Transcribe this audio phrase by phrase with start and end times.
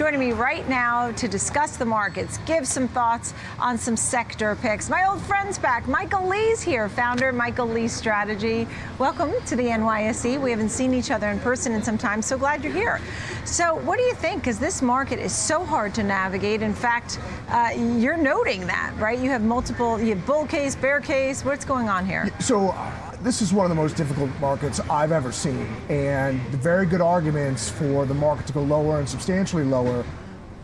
[0.00, 4.88] Joining me right now to discuss the markets, give some thoughts on some sector picks.
[4.88, 5.86] My old friend's back.
[5.86, 8.66] Michael Lee's here, founder Michael Lee Strategy.
[8.98, 10.40] Welcome to the NYSE.
[10.40, 12.98] We haven't seen each other in person in some time, so glad you're here.
[13.44, 14.40] So, what do you think?
[14.40, 16.62] Because this market is so hard to navigate.
[16.62, 17.20] In fact,
[17.50, 19.18] uh, you're noting that, right?
[19.18, 21.44] You have multiple, you have bull case, bear case.
[21.44, 22.32] What's going on here?
[22.40, 22.74] So,
[23.22, 27.68] this is one of the most difficult markets I've ever seen, and very good arguments
[27.68, 30.04] for the market to go lower and substantially lower.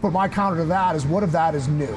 [0.00, 1.96] But my counter to that is what if that is new,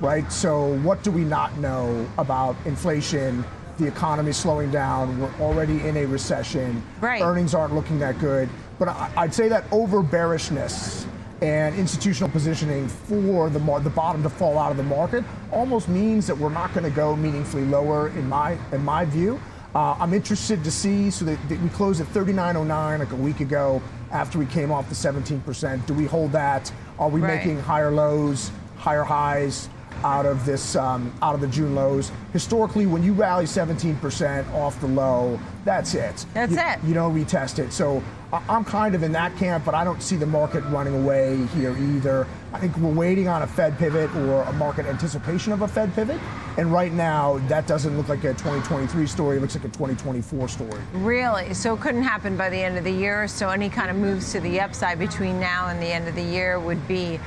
[0.00, 0.30] right?
[0.30, 3.44] So, what do we not know about inflation?
[3.78, 5.20] The economy slowing down.
[5.20, 6.82] We're already in a recession.
[7.00, 7.22] Right.
[7.22, 8.48] Earnings aren't looking that good.
[8.78, 11.06] But I'd say that over bearishness
[11.42, 15.88] and institutional positioning for the mar- the bottom to fall out of the market almost
[15.88, 19.40] means that we're not going to go meaningfully lower in my in my view.
[19.74, 21.10] Uh, I'm interested to see.
[21.10, 24.88] So that, that we closed at 39.09 like a week ago after we came off
[24.88, 25.86] the 17%.
[25.86, 26.72] Do we hold that?
[26.98, 27.36] Are we Right.
[27.36, 29.68] making higher lows, higher highs
[30.04, 32.10] out of this um, out of the June lows?
[32.32, 36.24] Historically, when you rally 17% off the low, that's it.
[36.34, 36.78] That's You- it.
[36.84, 37.72] You don't retest it.
[37.72, 38.02] So
[38.48, 41.74] I'm kind of in that camp, but I don't see the market running away here
[41.76, 42.26] either.
[42.52, 45.94] I think we're waiting on a Fed pivot or a market anticipation of a Fed
[45.94, 46.20] pivot.
[46.58, 49.36] And right now, that doesn't look like a 2023 story.
[49.38, 50.80] It looks like a 2024 story.
[50.92, 51.54] Really?
[51.54, 53.28] So it couldn't happen by the end of the year.
[53.28, 56.22] So any kind of moves to the upside between now and the end of the
[56.22, 57.18] year would be,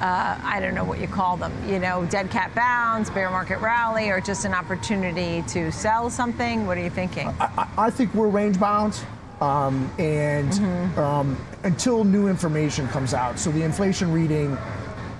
[0.00, 3.58] uh, I don't know what you call them, you know, dead cat bounce, bear market
[3.58, 6.66] rally, or just an opportunity to sell something.
[6.66, 7.28] What are you thinking?
[7.38, 8.98] I, I think we're range bound.
[9.40, 10.52] Um, and
[10.98, 13.38] um, until new information comes out.
[13.38, 14.58] So the inflation reading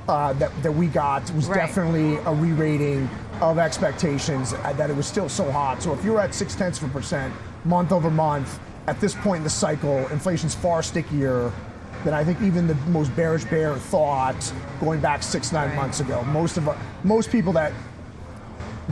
[0.09, 1.57] uh, that, that we got was Right.
[1.57, 3.09] definitely a re-rating
[3.41, 5.83] of expectations uh, that it was still so hot.
[5.83, 7.33] So if you're at six tenths of a percent
[7.65, 11.51] month over month, at this point in the cycle, inflation's far stickier
[12.05, 15.77] than I think even the most bearish bear thought going back six, nine Right.
[15.77, 16.23] months ago.
[16.25, 17.73] Most of our, most people that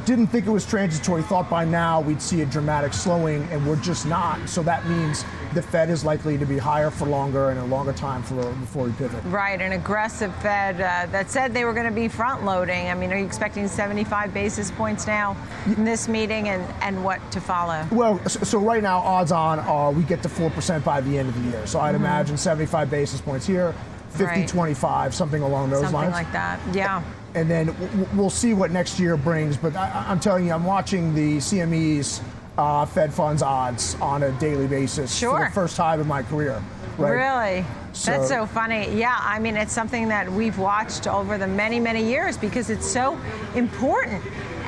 [0.05, 3.77] didn't think it was transitory, thought by now we'd see a dramatic slowing, and we're
[3.77, 4.49] just not.
[4.49, 5.25] So that means
[5.55, 8.85] the Fed is likely to be higher for longer and a longer time for before
[8.85, 9.23] we pivot.
[9.25, 12.91] Right, an aggressive Fed uh, that said they were going to be front loading.
[12.91, 15.37] I mean, are you expecting 75 basis points now
[15.67, 17.87] in this meeting and, and what to follow?
[17.91, 21.29] Well, so so right now, odds on are we get to 4% by the end
[21.29, 21.67] of the year.
[21.67, 23.75] So I'd imagine 75 basis points here,
[24.11, 24.41] 50, Mm-hmm.
[24.41, 24.49] Right.
[24.49, 26.15] 25, something along those Something lines.
[26.15, 26.75] Something like that.
[26.75, 27.03] Yeah.
[27.35, 27.75] and then
[28.17, 29.57] we'll see what next year brings.
[29.57, 32.21] But I, I'm telling you, I'm watching the CME's
[32.57, 36.63] uh, Fed funds odds on a daily basis for the first time in my career.
[36.97, 37.11] Right?
[37.11, 37.65] Really?
[37.93, 38.93] So- That's so funny.
[38.97, 42.87] Yeah, I mean, it's something that we've watched over the many, many years because it's
[42.87, 43.19] so
[43.55, 44.25] important.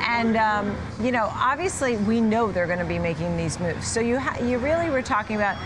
[0.07, 3.85] And um, you know, obviously, we know they're going to be making these moves.
[3.87, 5.57] So you ha- you really were talking about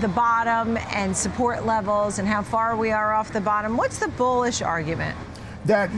[0.00, 3.76] the bottom and support levels and how far we are off the bottom.
[3.76, 5.16] What's the bullish argument?
[5.64, 5.90] That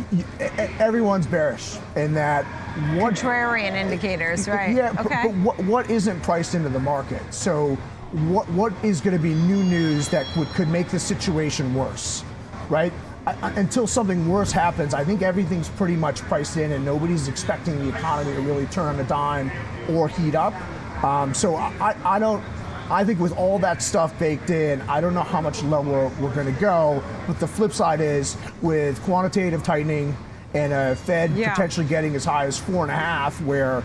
[0.78, 2.44] everyone's bearish, and that
[2.96, 4.74] what Contrarian indicators, right?
[4.74, 5.22] Yeah, but- okay.
[5.26, 7.22] but, what, what isn't priced into the market?
[7.32, 7.76] So,
[8.30, 12.24] what what is going to be new news that would, could make the situation worse,
[12.68, 12.92] right?
[13.26, 17.78] I, until something worse happens, I think everything's pretty much priced in, and nobody's expecting
[17.78, 19.52] the economy to really turn on a dime
[19.90, 20.54] or heat up.
[21.04, 22.42] Um, so, I- I don't.
[22.90, 26.34] I think with all that stuff baked in, I don't know how much lower we're
[26.34, 27.02] going to go.
[27.28, 30.16] But the flip side is with quantitative tightening
[30.54, 31.50] and a Fed Yeah.
[31.50, 33.84] potentially getting as high as four and a half, where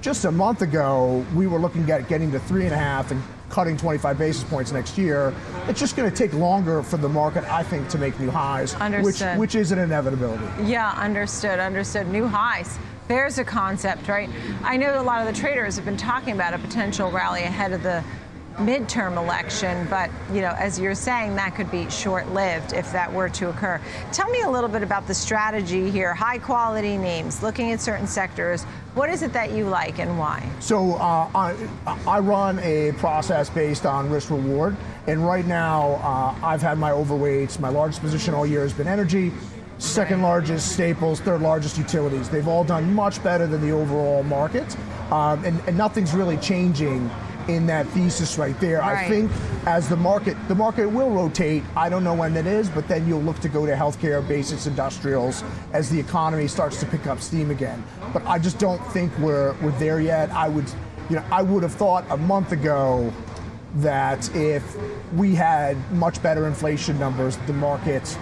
[0.00, 3.20] just a month ago we were looking at getting to three and a half and
[3.50, 5.34] cutting 25 basis points next year.
[5.66, 8.74] It's just going to take longer for the market, I think, to make new highs,
[9.02, 10.44] which which is an inevitability.
[10.64, 12.06] Yeah, understood, understood.
[12.08, 12.78] New highs.
[13.08, 14.30] There's a concept, right?
[14.62, 17.72] I know a lot of the traders have been talking about a potential rally ahead
[17.72, 18.02] of the
[18.56, 23.28] midterm election, but you know, as you're saying, that could be short-lived if that were
[23.30, 23.80] to occur.
[24.12, 26.14] Tell me a little bit about the strategy here.
[26.14, 28.62] High quality names, looking at certain sectors.
[28.94, 30.48] What is it that you like and why?
[30.60, 31.68] So uh, I,
[32.06, 34.76] I run a process based on risk reward,
[35.08, 37.58] and right now uh, I've had my overweights.
[37.58, 39.32] My largest position all year has been energy.
[39.78, 40.28] Second Right.
[40.28, 42.28] largest staples, third largest utilities.
[42.28, 44.64] They've all done much better than the overall market,
[45.10, 47.10] um, and, and nothing's really changing
[47.48, 48.82] in that thesis right there.
[48.82, 49.30] I think
[49.66, 51.62] as the market, the market will rotate.
[51.76, 54.66] I don't know when that is, but then you'll look to go to healthcare, basics,
[54.66, 57.82] industrials as the economy starts to pick up steam again.
[58.12, 60.30] But I just don't think we're we're there yet.
[60.30, 60.68] I would,
[61.10, 63.12] you know, I would have thought a month ago
[63.76, 64.76] that if
[65.14, 68.16] we had much better inflation numbers, the market,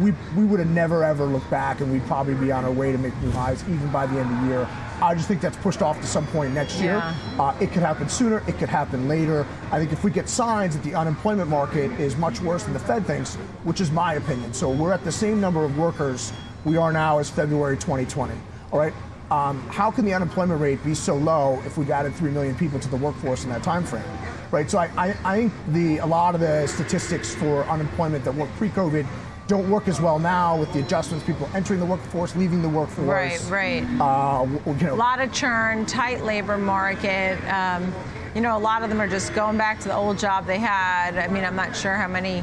[0.00, 2.92] we, we would have never ever looked back and we'd probably be on our way
[2.92, 4.68] to make new highs even by the end of the year.
[5.02, 6.94] I just think that's pushed off to some point next year.
[6.94, 7.14] Yeah.
[7.38, 8.42] Uh, it could happen sooner.
[8.48, 9.46] It could happen later.
[9.70, 12.78] I think if we get signs that the unemployment market is much worse than the
[12.78, 13.34] Fed thinks,
[13.64, 14.54] which is my opinion.
[14.54, 16.32] So we're at the same number of workers
[16.64, 18.34] we are now as February 2020.
[18.72, 18.92] All right.
[19.30, 22.78] Um, how can the unemployment rate be so low if we've added three million people
[22.78, 24.04] to the workforce in that time frame?
[24.50, 24.70] Right.
[24.70, 28.46] So I, I, I think the a lot of the statistics for unemployment that were
[28.56, 29.06] pre-COVID
[29.46, 33.06] don't work as well now with the adjustments, people entering the workforce, leaving the workforce.
[33.06, 34.00] Right, right.
[34.00, 37.38] Uh, you know, A lot of churn, tight labor market.
[37.48, 37.92] Um,
[38.34, 40.58] you know, a lot of them are just going back to the old job they
[40.58, 41.16] had.
[41.16, 42.42] I mean, I'm not sure how many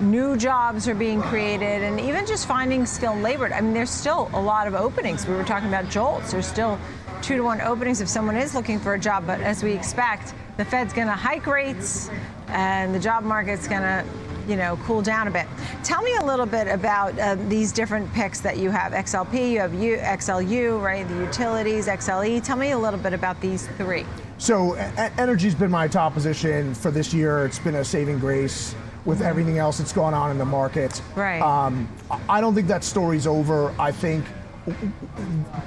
[0.00, 3.52] new jobs are being created, and even just finding skilled labor.
[3.52, 5.26] I mean, there's still a lot of openings.
[5.26, 6.32] We were talking about JOLTS.
[6.32, 6.78] There's still
[7.22, 10.34] two to one openings if someone is looking for a job, but as we expect,
[10.56, 12.10] the Fed's going to hike rates,
[12.48, 14.04] and the job market's going to
[14.50, 15.46] you know, cool down a bit.
[15.84, 18.92] Tell me a little bit about uh, these different picks that you have.
[18.92, 21.06] XLP, you have U, XLU, right?
[21.08, 22.42] The utilities, XLE.
[22.42, 24.04] Tell me a little bit about these three.
[24.38, 24.74] So
[25.18, 27.46] energy's been my top position for this year.
[27.46, 28.74] It's been a saving grace
[29.04, 31.00] with everything else that's going on in the market.
[31.14, 31.40] Right.
[31.40, 33.72] Um, I- I don't think that story's over.
[33.78, 34.24] I think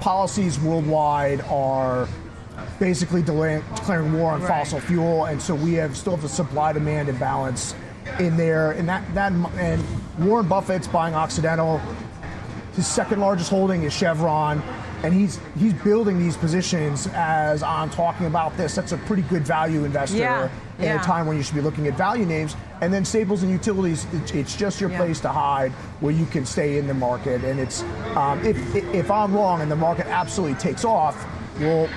[0.01, 2.07] policies worldwide are
[2.80, 4.47] basically delaying, declaring war on Right.
[4.50, 7.75] fossil fuel, and so we have still have a supply demand imbalance
[8.20, 8.72] in there.
[8.72, 9.84] And that that and
[10.20, 11.82] Warren Buffett's buying Occidental.
[12.76, 14.60] His second largest holding is Chevron,
[15.04, 18.74] and he's he's building these positions as I'm talking about this.
[18.74, 21.00] That's a pretty good value investor Yeah, in yeah.
[21.00, 22.56] a time when you should be looking at value names.
[22.82, 24.98] And then staples and utilities, it's, it's just your Yeah.
[24.98, 25.72] place to hide
[26.02, 27.44] where you can stay in the market.
[27.44, 27.84] And it's
[28.16, 31.16] um, if if I'm wrong and the market absolutely takes off,
[31.60, 31.88] well.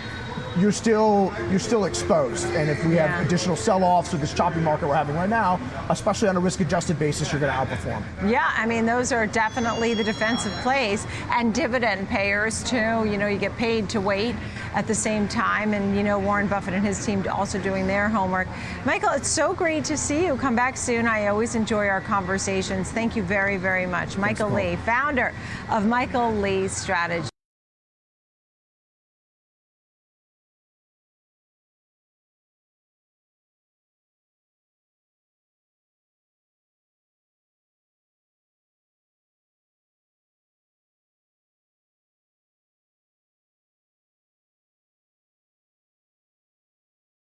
[0.58, 3.08] You're still you're still exposed, and if we Yeah.
[3.08, 5.61] have additional sell-offs with this choppy market we're having right now,
[5.91, 8.03] especially on a risk-adjusted basis, you're going to outperform.
[8.26, 13.05] Yeah, I mean, those are definitely the defensive plays and dividend payers, too.
[13.05, 14.35] You know, you get paid to wait
[14.75, 15.75] at the same time.
[15.75, 18.49] And, you know, Warren Buffett and his team also doing their homework.
[18.85, 20.37] Michael, it's so great to see you.
[20.37, 21.06] Come back soon.
[21.06, 22.91] I always enjoy our conversations.
[22.91, 24.17] Thank you very, very much.
[24.17, 24.56] Michael Paul.
[24.56, 25.35] Lee, founder
[25.70, 27.29] of Michael Lee Strategy.